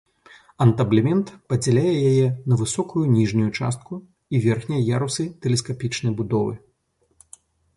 Антаблемент 0.63 1.27
падзяляе 1.51 1.91
яе 2.11 2.27
на 2.51 2.57
высокую 2.61 3.03
ніжнюю 3.17 3.49
частку 3.59 3.93
і 4.35 4.41
верхнія 4.47 4.83
ярусы 4.97 5.23
тэлескапічнай 5.45 6.13
будовы. 6.23 6.53